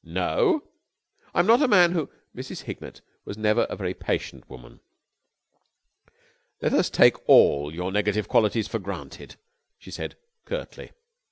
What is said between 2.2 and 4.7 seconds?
Mrs. Hignett was never a very patient